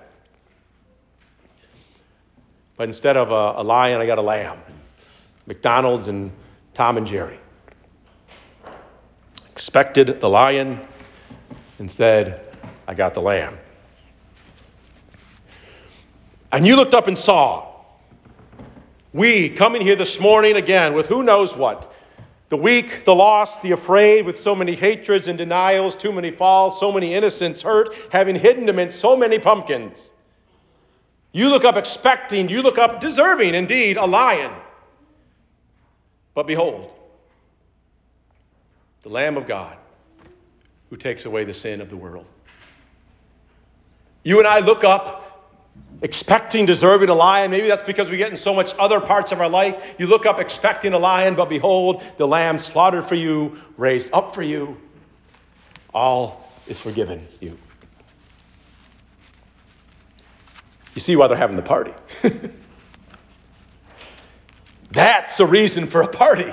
But 2.76 2.88
instead 2.88 3.16
of 3.16 3.30
a, 3.30 3.61
a 3.61 3.62
lion, 3.62 4.00
I 4.00 4.06
got 4.06 4.18
a 4.18 4.22
lamb. 4.22 4.58
McDonald's 5.46 6.08
and 6.08 6.32
Tom 6.75 6.96
and 6.96 7.06
Jerry. 7.06 7.38
Expected 9.52 10.20
the 10.20 10.28
lion. 10.28 10.80
Instead, 11.78 12.40
I 12.88 12.94
got 12.94 13.14
the 13.14 13.22
lamb. 13.22 13.56
And 16.52 16.66
you 16.66 16.76
looked 16.76 16.92
up 16.92 17.09
and 17.09 17.18
saw. 17.18 17.66
We 19.14 19.49
coming 19.49 19.80
here 19.80 19.97
this 19.97 20.21
morning 20.21 20.56
again 20.56 20.92
with 20.92 21.06
who 21.06 21.23
knows 21.23 21.56
what. 21.56 21.92
The 22.50 22.59
weak, 22.59 23.06
the 23.06 23.14
lost, 23.14 23.62
the 23.62 23.73
afraid, 23.73 24.26
with 24.26 24.38
so 24.38 24.54
many 24.54 24.75
hatreds 24.75 25.26
and 25.26 25.38
denials, 25.38 25.97
too 25.97 26.12
many 26.12 26.30
falls, 26.30 26.78
so 26.78 26.92
many 26.92 27.14
innocents 27.14 27.62
hurt, 27.62 27.94
having 28.11 28.37
hidden 28.37 28.66
them 28.66 28.78
in 28.78 28.90
so 28.90 29.16
many 29.16 29.38
pumpkins. 29.38 30.11
You 31.32 31.49
look 31.49 31.64
up 31.64 31.76
expecting, 31.76 32.50
you 32.50 32.61
look 32.61 32.76
up 32.76 33.00
deserving, 33.00 33.54
indeed, 33.54 33.97
a 33.97 34.04
lion. 34.04 34.52
But 36.35 36.47
behold, 36.47 36.92
the 39.00 39.09
Lamb 39.09 39.38
of 39.38 39.47
God 39.47 39.78
who 40.90 40.99
takes 40.99 41.25
away 41.25 41.44
the 41.44 41.54
sin 41.54 41.80
of 41.80 41.88
the 41.88 41.97
world. 41.97 42.26
You 44.25 44.38
and 44.38 44.47
I 44.47 44.59
look 44.59 44.85
up 44.85 45.21
expecting, 46.02 46.66
deserving 46.66 47.08
a 47.08 47.14
lion. 47.14 47.50
Maybe 47.50 47.68
that's 47.68 47.86
because 47.86 48.10
we 48.10 48.16
get 48.16 48.30
in 48.30 48.36
so 48.36 48.52
much 48.52 48.74
other 48.78 49.00
parts 49.00 49.32
of 49.32 49.40
our 49.40 49.48
life. 49.48 49.94
You 49.98 50.08
look 50.08 50.26
up 50.26 50.40
expecting 50.40 50.92
a 50.92 50.98
lion, 50.98 51.36
but 51.36 51.48
behold, 51.48 52.02
the 52.18 52.26
lamb 52.26 52.58
slaughtered 52.58 53.08
for 53.08 53.14
you, 53.14 53.58
raised 53.76 54.10
up 54.12 54.34
for 54.34 54.42
you. 54.42 54.76
All 55.94 56.50
is 56.66 56.78
forgiven 56.78 57.26
you. 57.40 57.56
You 60.94 61.00
see 61.00 61.16
why 61.16 61.28
they're 61.28 61.38
having 61.38 61.56
the 61.56 61.62
party. 61.62 61.94
That's 64.90 65.40
a 65.40 65.46
reason 65.46 65.86
for 65.86 66.02
a 66.02 66.08
party. 66.08 66.52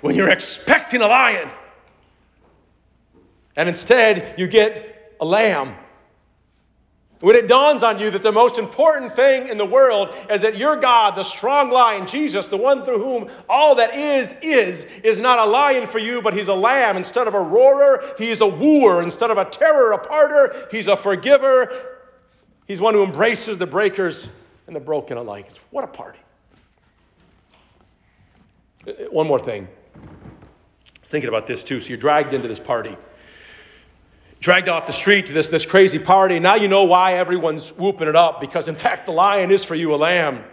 When 0.00 0.16
you're 0.16 0.30
expecting 0.30 1.02
a 1.02 1.06
lion, 1.06 1.48
and 3.56 3.68
instead 3.68 4.34
you 4.38 4.48
get 4.48 5.14
a 5.20 5.24
lamb 5.24 5.76
when 7.20 7.36
it 7.36 7.48
dawns 7.48 7.82
on 7.82 7.98
you 7.98 8.10
that 8.10 8.22
the 8.22 8.32
most 8.32 8.58
important 8.58 9.14
thing 9.14 9.48
in 9.48 9.56
the 9.56 9.64
world 9.64 10.14
is 10.28 10.42
that 10.42 10.58
your 10.58 10.76
God, 10.76 11.16
the 11.16 11.22
strong 11.22 11.70
lion, 11.70 12.06
Jesus, 12.06 12.48
the 12.48 12.56
one 12.56 12.84
through 12.84 13.02
whom 13.02 13.30
all 13.48 13.76
that 13.76 13.94
is, 13.94 14.34
is, 14.42 14.84
is 15.02 15.18
not 15.18 15.38
a 15.38 15.44
lion 15.44 15.86
for 15.86 15.98
you, 15.98 16.20
but 16.20 16.34
he's 16.34 16.48
a 16.48 16.54
lamb. 16.54 16.96
Instead 16.96 17.26
of 17.26 17.34
a 17.34 17.40
roarer, 17.40 18.14
he's 18.18 18.40
a 18.40 18.46
wooer. 18.46 19.02
Instead 19.02 19.30
of 19.30 19.38
a 19.38 19.44
terror, 19.44 19.92
a 19.92 19.98
parter, 19.98 20.70
he's 20.70 20.86
a 20.86 20.96
forgiver. 20.96 21.72
He's 22.66 22.80
one 22.80 22.94
who 22.94 23.04
embraces 23.04 23.58
the 23.58 23.66
breakers 23.66 24.26
and 24.66 24.74
the 24.74 24.80
broken 24.80 25.16
alike. 25.16 25.46
It's, 25.50 25.60
What 25.70 25.84
a 25.84 25.88
party. 25.88 26.18
Uh, 28.86 28.90
uh, 28.90 28.94
one 29.10 29.26
more 29.26 29.40
thing. 29.40 29.68
Thinking 31.04 31.28
about 31.28 31.46
this 31.46 31.62
too. 31.62 31.80
So 31.80 31.90
you're 31.90 31.98
dragged 31.98 32.34
into 32.34 32.48
this 32.48 32.60
party. 32.60 32.96
Dragged 34.44 34.68
off 34.68 34.86
the 34.86 34.92
street 34.92 35.24
to 35.28 35.32
this, 35.32 35.48
this 35.48 35.64
crazy 35.64 35.98
party. 35.98 36.38
Now 36.38 36.54
you 36.54 36.68
know 36.68 36.84
why 36.84 37.14
everyone's 37.14 37.70
whooping 37.78 38.08
it 38.08 38.14
up, 38.14 38.42
because 38.42 38.68
in 38.68 38.76
fact 38.76 39.06
the 39.06 39.12
lion 39.12 39.50
is 39.50 39.64
for 39.64 39.74
you 39.74 39.94
a 39.94 39.96
lamb. 39.96 40.44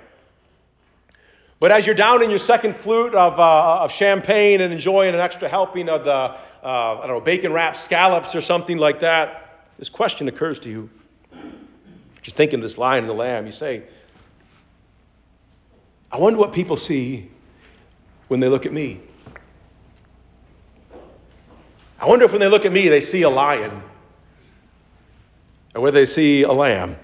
But 1.59 1.73
as 1.73 1.85
you're 1.85 1.93
down 1.93 2.23
in 2.23 2.29
your 2.29 2.39
second 2.39 2.77
flute 2.77 3.13
of, 3.13 3.37
uh, 3.37 3.83
of 3.83 3.91
champagne 3.91 4.61
and 4.61 4.71
enjoying 4.71 5.13
an 5.13 5.19
extra 5.19 5.49
helping 5.49 5.89
of 5.89 6.05
the, 6.05 6.13
uh, 6.13 6.37
I 6.63 7.05
don't 7.05 7.17
know, 7.17 7.19
bacon 7.19 7.51
wrapped 7.51 7.75
scallops 7.75 8.33
or 8.33 8.39
something 8.39 8.77
like 8.77 9.01
that, 9.01 9.65
this 9.77 9.89
question 9.89 10.29
occurs 10.29 10.57
to 10.59 10.69
you. 10.69 10.89
You're 11.33 12.33
thinking 12.33 12.59
of 12.59 12.63
this 12.63 12.77
lion 12.77 13.03
and 13.03 13.09
the 13.09 13.13
lamb. 13.13 13.45
You 13.45 13.51
say, 13.51 13.83
I 16.09 16.17
wonder 16.17 16.39
what 16.39 16.53
people 16.53 16.77
see 16.77 17.29
when 18.29 18.39
they 18.39 18.47
look 18.47 18.65
at 18.65 18.71
me. 18.71 19.01
I 22.01 22.07
wonder 22.07 22.25
if 22.25 22.31
when 22.31 22.41
they 22.41 22.47
look 22.47 22.65
at 22.65 22.71
me, 22.71 22.89
they 22.89 22.99
see 22.99 23.21
a 23.21 23.29
lion 23.29 23.83
or 25.75 25.81
whether 25.81 25.99
they 25.99 26.05
see 26.05 26.41
a 26.41 26.51
lamb. 26.51 26.97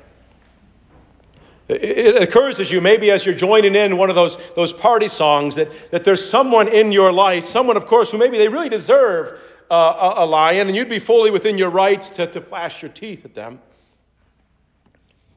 It 1.70 2.22
occurs 2.22 2.60
as 2.62 2.72
you, 2.72 2.80
maybe 2.80 3.12
as 3.12 3.26
you're 3.26 3.36
joining 3.36 3.76
in 3.76 3.98
one 3.98 4.10
of 4.10 4.16
those, 4.16 4.38
those 4.56 4.72
party 4.72 5.10
songs, 5.10 5.54
that, 5.56 5.70
that 5.92 6.06
there's 6.06 6.28
someone 6.28 6.70
in 6.70 6.94
your 6.94 7.12
life, 7.12 7.46
someone, 7.46 7.76
of 7.76 7.86
course, 7.86 8.10
who 8.10 8.18
maybe 8.18 8.38
they 8.38 8.48
really 8.48 8.70
deserve 8.70 9.40
uh, 9.70 10.14
a, 10.16 10.24
a 10.24 10.26
lion, 10.26 10.68
and 10.68 10.78
you'd 10.78 10.90
be 10.90 11.00
fully 11.00 11.30
within 11.30 11.58
your 11.58 11.70
rights 11.70 12.10
to, 12.12 12.26
to 12.28 12.40
flash 12.40 12.82
your 12.82 12.90
teeth 12.92 13.26
at 13.26 13.36
them. 13.36 13.60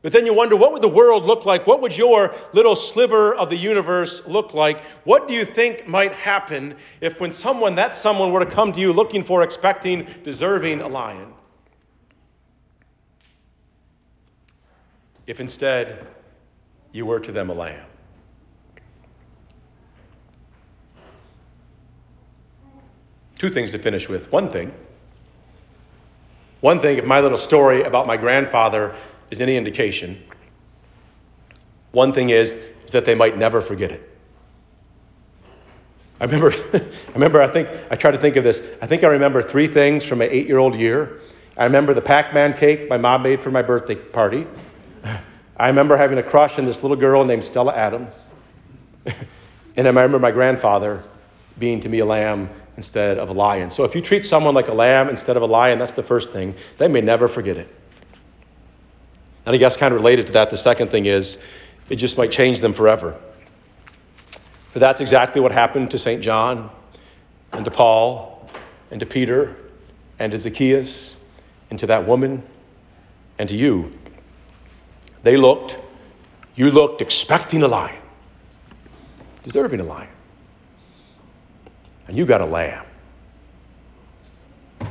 But 0.03 0.13
then 0.13 0.25
you 0.25 0.33
wonder, 0.33 0.57
what 0.57 0.73
would 0.73 0.81
the 0.81 0.89
world 0.89 1.25
look 1.25 1.45
like? 1.45 1.67
What 1.67 1.83
would 1.83 1.95
your 1.95 2.35
little 2.55 2.75
sliver 2.75 3.35
of 3.35 3.51
the 3.51 3.57
universe 3.57 4.23
look 4.27 4.55
like? 4.55 4.83
What 5.05 5.29
do 5.29 5.35
you 5.35 5.45
think 5.45 5.87
might 5.87 6.13
happen 6.13 6.75
if, 7.03 7.21
when 7.21 7.35
someone, 7.35 7.75
that 7.75 7.95
someone, 7.95 8.33
were 8.33 8.43
to 8.43 8.51
come 8.51 8.73
to 8.73 8.81
you 8.81 8.95
looking 8.95 9.23
for, 9.23 9.43
expecting, 9.43 10.07
deserving 10.25 10.81
a 10.81 10.89
lion? 10.89 11.35
If 15.27 15.39
instead 15.39 16.07
you 16.93 17.05
were 17.05 17.21
to 17.21 17.31
them 17.31 17.51
a 17.51 17.55
lamb. 17.55 17.85
Two 23.39 23.51
things 23.51 23.71
to 23.73 23.79
finish 23.79 24.09
with. 24.09 24.33
One 24.33 24.51
thing. 24.51 24.73
One 26.61 26.81
thing, 26.81 26.99
if 26.99 27.05
my 27.05 27.21
little 27.21 27.39
story 27.39 27.83
about 27.83 28.07
my 28.07 28.17
grandfather 28.17 28.95
is 29.31 29.41
any 29.41 29.57
indication, 29.57 30.23
one 31.93 32.13
thing 32.13 32.31
is, 32.31 32.53
is 32.85 32.93
that 32.93 33.05
they 33.05 33.15
might 33.15 33.37
never 33.37 33.61
forget 33.61 33.91
it. 33.91 34.07
I 36.21 36.25
remember, 36.25 36.53
I 36.75 37.13
remember, 37.15 37.41
I 37.41 37.49
think, 37.49 37.69
I 37.91 37.97
try 37.97 38.11
to 38.11 38.19
think 38.19 38.37
of 38.37 38.45
this. 38.45 38.63
I 38.83 38.87
think 38.87 39.05
I 39.05 39.09
remember 39.09 39.43
three 39.43 39.67
things 39.67 40.05
from 40.05 40.19
my 40.19 40.27
eight 40.27 40.47
year 40.47 40.59
old 40.59 40.75
year. 40.75 41.21
I 41.57 41.65
remember 41.65 41.95
the 41.95 42.03
Pac 42.03 42.33
Man 42.35 42.53
cake 42.55 42.89
my 42.89 42.97
mom 42.97 43.23
made 43.23 43.41
for 43.41 43.51
my 43.51 43.63
birthday 43.63 43.95
party. 43.95 44.47
I 45.57 45.67
remember 45.67 45.97
having 45.97 46.19
a 46.19 46.23
crush 46.23 46.59
on 46.59 46.65
this 46.65 46.83
little 46.83 46.97
girl 46.97 47.25
named 47.25 47.45
Stella 47.45 47.75
Adams. 47.75 48.29
and 49.77 49.87
I 49.87 49.91
remember 49.91 50.19
my 50.19 50.31
grandfather 50.31 51.03
being 51.59 51.81
to 51.81 51.89
me 51.89 51.99
a 51.99 52.05
lamb 52.05 52.49
instead 52.77 53.19
of 53.19 53.29
a 53.29 53.33
lion. 53.33 53.71
So 53.71 53.85
if 53.85 53.95
you 53.95 54.01
treat 54.01 54.25
someone 54.25 54.55
like 54.55 54.69
a 54.69 54.75
lamb 54.75 55.09
instead 55.09 55.37
of 55.37 55.43
a 55.43 55.47
lion, 55.47 55.79
that's 55.79 55.93
the 55.93 56.03
first 56.03 56.31
thing. 56.31 56.55
They 56.79 56.89
may 56.89 57.03
never 57.03 57.29
forget 57.29 57.57
it. 57.59 57.69
And 59.47 59.55
I 59.55 59.59
guess 59.59 59.77
kind 59.77 59.93
of 59.93 60.01
related 60.01 60.27
to 60.27 60.33
that, 60.35 60.51
the 60.51 60.59
second 60.59 60.91
thing 60.91 61.07
is 61.07 61.39
it 61.89 61.97
just 61.97 62.17
might 62.17 62.31
change 62.31 62.61
them 62.61 62.75
forever. 62.75 63.17
But 64.73 64.81
that's 64.81 65.01
exactly 65.01 65.41
what 65.41 65.53
happened 65.53 65.91
to 65.91 65.99
St. 65.99 66.23
John 66.23 66.71
and 67.53 67.65
to 67.65 67.71
Paul 67.71 68.49
and 68.91 69.01
to 69.01 69.07
Peter 69.07 69.57
and 70.19 70.33
to 70.33 70.39
Zacchaeus 70.39 71.17
and 71.71 71.79
to 71.79 71.87
that 71.87 72.07
woman 72.07 72.43
and 73.39 73.49
to 73.49 73.57
you. 73.57 73.93
They 75.23 75.37
looked, 75.37 75.77
you 76.55 76.71
looked 76.71 77.01
expecting 77.01 77.63
a 77.63 77.69
lion, 77.69 78.01
deserving 79.43 79.81
a 79.81 79.85
lion. 79.85 80.09
And 82.07 82.17
you 82.17 82.27
got 82.27 82.41
a 82.41 82.47
lamb. 82.47 82.87
In 84.81 84.89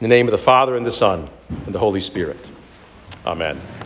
the 0.00 0.08
name 0.08 0.26
of 0.26 0.32
the 0.32 0.38
Father 0.38 0.76
and 0.76 0.84
the 0.84 0.92
Son 0.92 1.28
and 1.48 1.74
the 1.74 1.78
Holy 1.78 2.00
Spirit. 2.00 2.36
Amen. 3.24 3.81